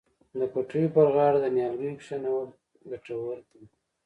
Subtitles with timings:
[0.39, 2.47] د پټیو پر غاړه نیالګي کینول
[2.91, 3.63] ګټور دي.